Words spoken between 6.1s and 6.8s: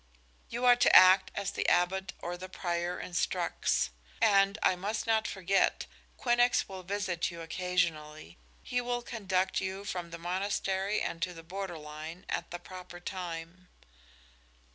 Quinnox